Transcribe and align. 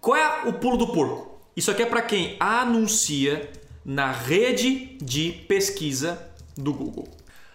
Qual 0.00 0.16
é 0.16 0.48
o 0.48 0.52
pulo 0.54 0.76
do 0.76 0.88
porco? 0.88 1.40
Isso 1.56 1.70
aqui 1.70 1.82
é 1.82 1.86
para 1.86 2.02
quem 2.02 2.36
anuncia 2.38 3.50
na 3.84 4.12
rede 4.12 4.96
de 5.02 5.32
pesquisa 5.32 6.30
do 6.56 6.72
Google. 6.72 7.08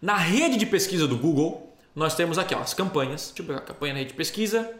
Na 0.00 0.16
rede 0.16 0.56
de 0.56 0.66
pesquisa 0.66 1.08
do 1.08 1.16
Google, 1.16 1.74
nós 1.94 2.14
temos 2.14 2.38
aqui 2.38 2.54
ó, 2.54 2.60
as 2.60 2.74
campanhas. 2.74 3.28
Deixa 3.28 3.42
eu 3.42 3.46
pegar 3.46 3.58
a 3.58 3.62
campanha 3.62 3.94
na 3.94 3.98
rede 3.98 4.10
de 4.10 4.16
pesquisa. 4.16 4.70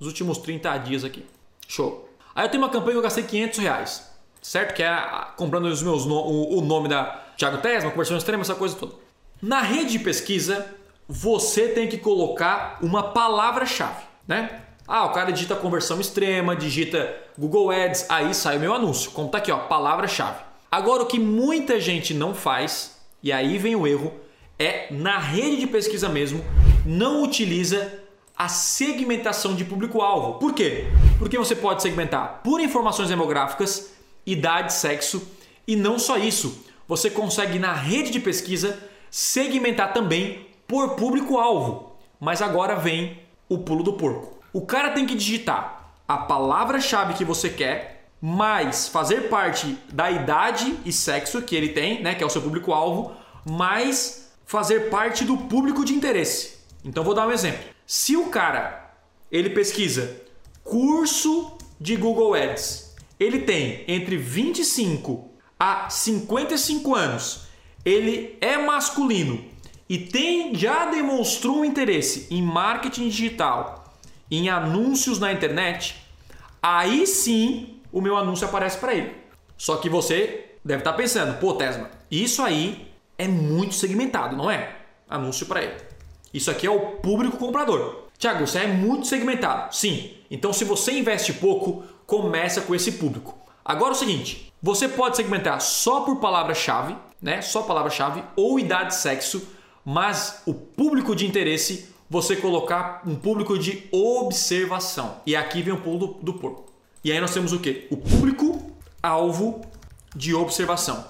Os 0.00 0.06
últimos 0.06 0.38
30 0.38 0.76
dias 0.78 1.04
aqui. 1.04 1.24
Show. 1.68 2.08
Aí 2.34 2.46
eu 2.46 2.50
tenho 2.50 2.62
uma 2.62 2.70
campanha 2.70 2.92
que 2.92 2.98
eu 2.98 3.02
gastei 3.02 3.24
500 3.24 3.58
reais. 3.58 4.10
Certo? 4.42 4.74
Que 4.74 4.82
é 4.82 5.26
comprando 5.36 5.66
os 5.66 5.82
meus, 5.82 6.04
o, 6.04 6.58
o 6.58 6.60
nome 6.60 6.88
da 6.88 7.04
Thiago 7.36 7.58
Tesma, 7.58 7.90
conversão 7.90 8.16
extrema, 8.16 8.42
essa 8.42 8.54
coisa 8.54 8.74
toda. 8.74 8.94
Na 9.40 9.60
rede 9.60 9.92
de 9.92 9.98
pesquisa, 10.00 10.66
você 11.08 11.68
tem 11.68 11.88
que 11.88 11.98
colocar 11.98 12.78
uma 12.82 13.12
palavra-chave, 13.12 14.02
né? 14.26 14.62
Ah, 14.90 15.04
o 15.04 15.12
cara 15.12 15.30
digita 15.30 15.54
conversão 15.54 16.00
extrema, 16.00 16.56
digita 16.56 17.14
Google 17.36 17.70
Ads, 17.70 18.06
aí 18.08 18.32
sai 18.32 18.56
o 18.56 18.60
meu 18.60 18.72
anúncio. 18.72 19.10
Como 19.10 19.28
tá 19.28 19.36
aqui, 19.36 19.52
ó, 19.52 19.58
palavra-chave. 19.58 20.38
Agora 20.72 21.02
o 21.02 21.06
que 21.06 21.18
muita 21.18 21.78
gente 21.78 22.14
não 22.14 22.34
faz, 22.34 22.98
e 23.22 23.30
aí 23.30 23.58
vem 23.58 23.76
o 23.76 23.86
erro, 23.86 24.14
é 24.58 24.86
na 24.90 25.18
rede 25.18 25.58
de 25.58 25.66
pesquisa 25.66 26.08
mesmo, 26.08 26.42
não 26.86 27.22
utiliza 27.22 28.00
a 28.34 28.48
segmentação 28.48 29.54
de 29.54 29.62
público-alvo. 29.62 30.38
Por 30.38 30.54
quê? 30.54 30.86
Porque 31.18 31.36
você 31.36 31.54
pode 31.54 31.82
segmentar 31.82 32.40
por 32.42 32.58
informações 32.58 33.10
demográficas, 33.10 33.92
idade, 34.24 34.72
sexo 34.72 35.20
e 35.66 35.76
não 35.76 35.98
só 35.98 36.16
isso. 36.16 36.64
Você 36.86 37.10
consegue 37.10 37.58
na 37.58 37.74
rede 37.74 38.10
de 38.10 38.20
pesquisa 38.20 38.82
segmentar 39.10 39.92
também 39.92 40.46
por 40.66 40.94
público-alvo. 40.94 41.92
Mas 42.18 42.40
agora 42.40 42.74
vem 42.74 43.18
o 43.50 43.58
pulo 43.58 43.82
do 43.82 43.92
porco. 43.92 44.37
O 44.52 44.62
cara 44.62 44.90
tem 44.90 45.06
que 45.06 45.14
digitar 45.14 45.92
a 46.06 46.16
palavra-chave 46.16 47.14
que 47.14 47.24
você 47.24 47.50
quer, 47.50 48.08
mais 48.20 48.88
fazer 48.88 49.28
parte 49.28 49.78
da 49.92 50.10
idade 50.10 50.74
e 50.84 50.92
sexo 50.92 51.42
que 51.42 51.54
ele 51.54 51.68
tem, 51.68 52.02
né, 52.02 52.14
que 52.14 52.22
é 52.22 52.26
o 52.26 52.30
seu 52.30 52.42
público-alvo, 52.42 53.12
mais 53.44 54.32
fazer 54.44 54.88
parte 54.90 55.24
do 55.24 55.36
público 55.36 55.84
de 55.84 55.94
interesse. 55.94 56.58
Então 56.84 57.04
vou 57.04 57.14
dar 57.14 57.28
um 57.28 57.32
exemplo. 57.32 57.62
Se 57.86 58.16
o 58.16 58.26
cara 58.26 58.94
ele 59.30 59.50
pesquisa 59.50 60.20
curso 60.64 61.56
de 61.80 61.96
Google 61.96 62.34
Ads, 62.34 62.96
ele 63.20 63.40
tem 63.40 63.84
entre 63.86 64.16
25 64.16 65.30
a 65.58 65.90
55 65.90 66.94
anos, 66.94 67.42
ele 67.84 68.36
é 68.40 68.58
masculino 68.58 69.44
e 69.88 69.98
tem 69.98 70.54
já 70.54 70.86
demonstrou 70.86 71.58
um 71.58 71.64
interesse 71.64 72.26
em 72.30 72.42
marketing 72.42 73.08
digital, 73.08 73.87
em 74.30 74.48
anúncios 74.48 75.18
na 75.18 75.32
internet, 75.32 75.96
aí 76.62 77.06
sim 77.06 77.80
o 77.92 78.00
meu 78.00 78.16
anúncio 78.16 78.46
aparece 78.46 78.78
para 78.78 78.94
ele. 78.94 79.14
Só 79.56 79.76
que 79.76 79.88
você 79.88 80.52
deve 80.64 80.80
estar 80.80 80.92
tá 80.92 80.96
pensando, 80.96 81.38
pô, 81.38 81.54
Tesma, 81.54 81.90
isso 82.10 82.42
aí 82.42 82.92
é 83.16 83.26
muito 83.26 83.74
segmentado, 83.74 84.36
não 84.36 84.50
é? 84.50 84.76
Anúncio 85.08 85.46
para 85.46 85.62
ele. 85.62 85.76
Isso 86.32 86.50
aqui 86.50 86.66
é 86.66 86.70
o 86.70 86.96
público 86.96 87.36
comprador. 87.36 88.04
Tiago, 88.18 88.44
isso 88.44 88.58
é 88.58 88.66
muito 88.66 89.06
segmentado. 89.06 89.74
Sim. 89.74 90.12
Então, 90.30 90.52
se 90.52 90.64
você 90.64 90.92
investe 90.92 91.32
pouco, 91.32 91.84
começa 92.06 92.60
com 92.60 92.74
esse 92.74 92.92
público. 92.92 93.38
Agora 93.64 93.92
é 93.92 93.96
o 93.96 93.98
seguinte: 93.98 94.52
você 94.62 94.88
pode 94.88 95.16
segmentar 95.16 95.60
só 95.60 96.02
por 96.02 96.16
palavra-chave, 96.16 96.96
né? 97.22 97.40
Só 97.40 97.62
palavra-chave 97.62 98.22
ou 98.36 98.58
idade, 98.58 98.94
sexo 98.94 99.56
mas 99.90 100.42
o 100.44 100.52
público 100.52 101.16
de 101.16 101.26
interesse 101.26 101.94
você 102.08 102.36
colocar 102.36 103.02
um 103.06 103.14
público 103.14 103.58
de 103.58 103.86
observação. 103.92 105.20
E 105.26 105.36
aqui 105.36 105.62
vem 105.62 105.74
o 105.74 105.80
pulo 105.80 105.98
do, 105.98 106.06
do 106.14 106.34
porco. 106.34 106.72
E 107.04 107.12
aí 107.12 107.20
nós 107.20 107.32
temos 107.32 107.52
o 107.52 107.60
que? 107.60 107.86
O 107.90 107.96
público 107.96 108.72
alvo 109.02 109.60
de 110.14 110.34
observação. 110.34 111.06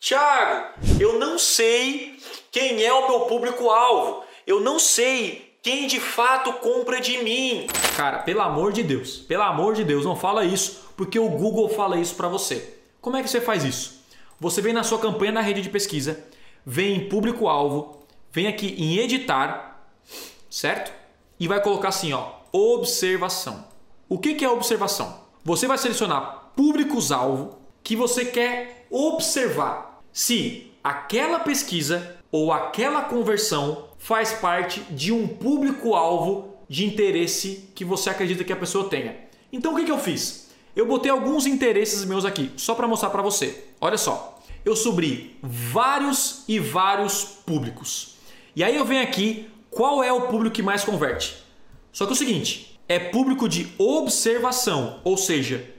Tiago, 0.00 0.74
eu 1.00 1.18
não 1.18 1.38
sei 1.38 2.18
quem 2.50 2.82
é 2.82 2.92
o 2.92 3.08
meu 3.08 3.20
público 3.20 3.68
alvo. 3.68 4.24
Eu 4.46 4.60
não 4.60 4.78
sei 4.78 5.56
quem 5.62 5.86
de 5.86 6.00
fato 6.00 6.52
compra 6.54 7.00
de 7.00 7.18
mim. 7.22 7.66
Cara, 7.96 8.20
pelo 8.20 8.40
amor 8.40 8.72
de 8.72 8.82
Deus, 8.82 9.18
pelo 9.18 9.42
amor 9.42 9.74
de 9.74 9.84
Deus, 9.84 10.04
não 10.04 10.16
fala 10.16 10.44
isso, 10.44 10.88
porque 10.96 11.18
o 11.18 11.28
Google 11.28 11.68
fala 11.68 11.98
isso 11.98 12.14
para 12.14 12.28
você. 12.28 12.78
Como 13.00 13.16
é 13.16 13.22
que 13.22 13.28
você 13.28 13.40
faz 13.40 13.64
isso? 13.64 14.02
Você 14.40 14.62
vem 14.62 14.72
na 14.72 14.82
sua 14.82 14.98
campanha 14.98 15.32
na 15.32 15.40
rede 15.40 15.62
de 15.62 15.68
pesquisa, 15.68 16.24
vem 16.64 16.96
em 16.96 17.08
público 17.08 17.48
alvo, 17.48 18.06
vem 18.32 18.46
aqui 18.46 18.74
em 18.78 18.98
editar, 18.98 19.84
certo? 20.50 20.92
E 21.38 21.46
vai 21.46 21.62
colocar 21.62 21.88
assim, 21.88 22.12
ó, 22.12 22.30
observação. 22.52 23.66
O 24.08 24.18
que, 24.18 24.44
é 24.44 24.48
observação? 24.48 25.20
Você 25.44 25.66
vai 25.66 25.78
selecionar 25.78 26.52
públicos-alvo 26.56 27.58
que 27.82 27.94
você 27.94 28.24
quer 28.24 28.86
observar 28.90 30.02
se 30.12 30.72
aquela 30.82 31.40
pesquisa 31.40 32.16
ou 32.30 32.52
aquela 32.52 33.02
conversão 33.02 33.88
faz 33.98 34.32
parte 34.32 34.80
de 34.90 35.12
um 35.12 35.26
público-alvo 35.26 36.54
de 36.68 36.84
interesse 36.84 37.70
que 37.74 37.84
você 37.84 38.10
acredita 38.10 38.44
que 38.44 38.52
a 38.52 38.56
pessoa 38.56 38.88
tenha. 38.88 39.16
Então 39.52 39.72
o 39.72 39.76
que, 39.76 39.84
que 39.84 39.92
eu 39.92 39.98
fiz? 39.98 40.50
Eu 40.76 40.86
botei 40.86 41.10
alguns 41.10 41.46
interesses 41.46 42.04
meus 42.04 42.24
aqui, 42.24 42.52
só 42.56 42.74
para 42.74 42.86
mostrar 42.86 43.10
para 43.10 43.22
você. 43.22 43.64
Olha 43.80 43.98
só, 43.98 44.38
eu 44.64 44.76
subi 44.76 45.36
vários 45.42 46.44
e 46.46 46.58
vários 46.58 47.24
públicos. 47.24 48.16
E 48.54 48.62
aí 48.62 48.76
eu 48.76 48.84
venho 48.84 49.02
aqui, 49.02 49.48
qual 49.78 50.02
é 50.02 50.12
o 50.12 50.22
público 50.22 50.56
que 50.56 50.60
mais 50.60 50.82
converte? 50.82 51.36
Só 51.92 52.04
que 52.04 52.10
é 52.10 52.14
o 52.14 52.16
seguinte, 52.16 52.80
é 52.88 52.98
público 52.98 53.48
de 53.48 53.72
observação, 53.78 54.98
ou 55.04 55.16
seja, 55.16 55.72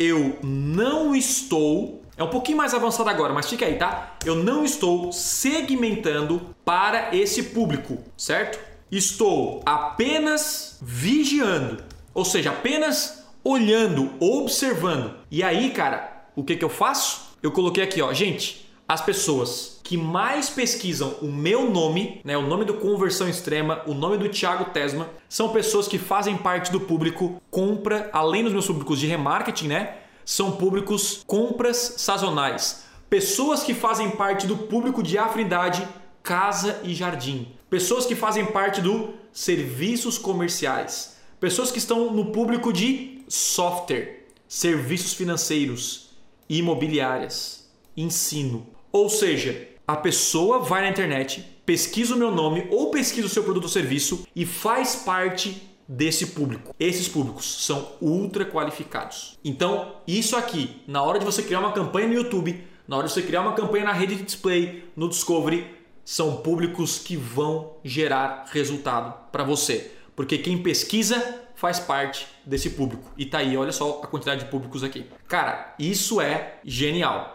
eu 0.00 0.38
não 0.42 1.14
estou, 1.14 2.02
é 2.16 2.24
um 2.24 2.30
pouquinho 2.30 2.56
mais 2.56 2.72
avançado 2.72 3.10
agora, 3.10 3.34
mas 3.34 3.50
fica 3.50 3.66
aí, 3.66 3.76
tá? 3.76 4.16
Eu 4.24 4.34
não 4.34 4.64
estou 4.64 5.12
segmentando 5.12 6.54
para 6.64 7.14
esse 7.14 7.42
público, 7.42 7.98
certo? 8.16 8.58
Estou 8.90 9.60
apenas 9.66 10.78
vigiando, 10.80 11.84
ou 12.14 12.24
seja, 12.24 12.48
apenas 12.48 13.26
olhando, 13.44 14.10
observando. 14.20 15.16
E 15.30 15.42
aí, 15.42 15.68
cara, 15.68 16.28
o 16.34 16.42
que 16.42 16.56
que 16.56 16.64
eu 16.64 16.70
faço? 16.70 17.36
Eu 17.42 17.52
coloquei 17.52 17.84
aqui, 17.84 18.00
ó, 18.00 18.10
gente, 18.14 18.66
as 18.88 19.00
pessoas 19.00 19.80
que 19.82 19.96
mais 19.96 20.48
pesquisam 20.48 21.16
o 21.20 21.26
meu 21.26 21.70
nome, 21.70 22.20
né, 22.24 22.36
o 22.36 22.42
nome 22.46 22.64
do 22.64 22.74
Conversão 22.74 23.28
Extrema, 23.28 23.82
o 23.86 23.94
nome 23.94 24.18
do 24.18 24.28
Thiago 24.28 24.66
Tesma, 24.66 25.08
são 25.28 25.50
pessoas 25.50 25.88
que 25.88 25.98
fazem 25.98 26.36
parte 26.36 26.70
do 26.70 26.80
público 26.80 27.40
compra, 27.50 28.10
além 28.12 28.44
dos 28.44 28.52
meus 28.52 28.66
públicos 28.66 28.98
de 28.98 29.06
remarketing, 29.06 29.68
né? 29.68 29.96
São 30.24 30.52
públicos 30.52 31.22
compras 31.26 31.94
sazonais. 31.98 32.84
Pessoas 33.10 33.62
que 33.62 33.74
fazem 33.74 34.10
parte 34.10 34.46
do 34.46 34.56
público 34.56 35.02
de 35.02 35.18
afinidade 35.18 35.86
casa 36.22 36.80
e 36.82 36.94
jardim. 36.94 37.48
Pessoas 37.68 38.06
que 38.06 38.14
fazem 38.14 38.46
parte 38.46 38.80
do 38.80 39.12
serviços 39.32 40.16
comerciais. 40.16 41.16
Pessoas 41.38 41.70
que 41.70 41.78
estão 41.78 42.12
no 42.12 42.26
público 42.26 42.72
de 42.72 43.22
software, 43.28 44.26
serviços 44.48 45.12
financeiros, 45.12 46.10
imobiliárias, 46.48 47.68
ensino. 47.96 48.66
Ou 48.94 49.08
seja, 49.08 49.66
a 49.88 49.96
pessoa 49.96 50.60
vai 50.60 50.82
na 50.82 50.88
internet, 50.88 51.44
pesquisa 51.66 52.14
o 52.14 52.16
meu 52.16 52.30
nome 52.30 52.68
ou 52.70 52.92
pesquisa 52.92 53.26
o 53.26 53.28
seu 53.28 53.42
produto 53.42 53.64
ou 53.64 53.68
serviço 53.68 54.24
e 54.36 54.46
faz 54.46 54.94
parte 54.94 55.68
desse 55.88 56.28
público. 56.28 56.72
Esses 56.78 57.08
públicos 57.08 57.66
são 57.66 57.88
ultra 58.00 58.44
qualificados. 58.44 59.36
Então, 59.44 59.96
isso 60.06 60.36
aqui, 60.36 60.80
na 60.86 61.02
hora 61.02 61.18
de 61.18 61.24
você 61.24 61.42
criar 61.42 61.58
uma 61.58 61.72
campanha 61.72 62.06
no 62.06 62.14
YouTube, 62.14 62.64
na 62.86 62.96
hora 62.96 63.08
de 63.08 63.12
você 63.12 63.22
criar 63.22 63.40
uma 63.40 63.54
campanha 63.54 63.86
na 63.86 63.92
rede 63.92 64.14
de 64.14 64.22
display, 64.22 64.88
no 64.94 65.08
Discovery, 65.08 65.66
são 66.04 66.36
públicos 66.36 66.96
que 67.00 67.16
vão 67.16 67.72
gerar 67.82 68.44
resultado 68.52 69.12
para 69.32 69.42
você. 69.42 69.90
Porque 70.14 70.38
quem 70.38 70.62
pesquisa 70.62 71.42
faz 71.56 71.80
parte 71.80 72.28
desse 72.46 72.70
público. 72.70 73.10
E 73.16 73.26
tá 73.26 73.38
aí, 73.38 73.56
olha 73.56 73.72
só 73.72 74.02
a 74.04 74.06
quantidade 74.06 74.44
de 74.44 74.50
públicos 74.50 74.84
aqui. 74.84 75.06
Cara, 75.26 75.74
isso 75.80 76.20
é 76.20 76.60
genial. 76.64 77.33